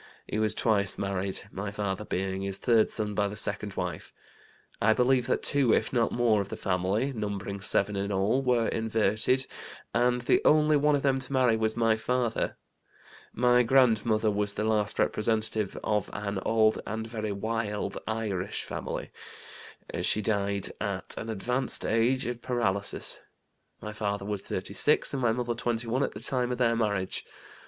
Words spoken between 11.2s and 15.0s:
marry was my father. My grandmother was the last